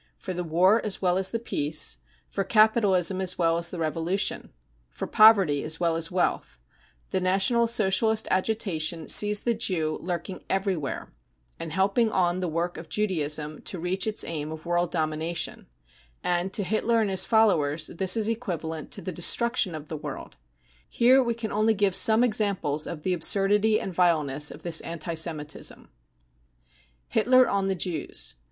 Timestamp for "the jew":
9.43-9.99